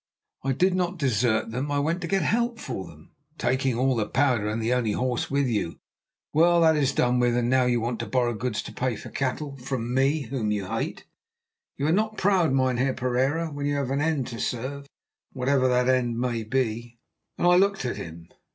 "I 0.43 0.53
did 0.53 0.73
not 0.73 0.97
desert 0.97 1.51
them; 1.51 1.69
I 1.71 1.77
went 1.77 2.01
to 2.01 2.07
get 2.07 2.23
help 2.23 2.57
for 2.59 2.87
them." 2.87 3.11
"Taking 3.37 3.75
all 3.75 3.95
the 3.95 4.07
powder 4.07 4.47
and 4.47 4.59
the 4.59 4.73
only 4.73 4.93
horse 4.93 5.29
with 5.29 5.45
you! 5.45 5.77
Well, 6.33 6.59
that 6.61 6.75
is 6.75 6.91
done 6.91 7.19
with, 7.19 7.35
and 7.37 7.51
now 7.51 7.67
you 7.67 7.79
want 7.81 7.99
to 7.99 8.07
borrow 8.07 8.33
goods 8.33 8.63
to 8.63 8.73
pay 8.73 8.95
for 8.95 9.11
cattle—from 9.11 9.93
me, 9.93 10.21
whom 10.21 10.49
you 10.49 10.65
hate. 10.65 11.05
You 11.77 11.85
are 11.85 11.91
not 11.91 12.17
proud, 12.17 12.51
Mynheer 12.51 12.95
Pereira, 12.95 13.51
when 13.53 13.67
you 13.67 13.75
have 13.75 13.91
an 13.91 14.01
end 14.01 14.25
to 14.29 14.39
serve, 14.39 14.87
whatever 15.33 15.67
that 15.67 15.87
end 15.87 16.17
may 16.19 16.45
be," 16.45 16.97
and 17.37 17.45
I 17.45 17.57
looked 17.57 17.85
at 17.85 17.97
him. 17.97 18.27